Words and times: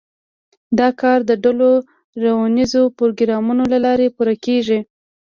دا 0.79 0.89
کار 1.01 1.19
د 1.29 1.31
ډلو 1.43 1.69
روزنیزو 2.23 2.83
پروګرامونو 2.97 3.63
له 3.71 3.77
لارې 3.85 4.07
پوره 4.15 4.35
کېږي. 4.45 4.79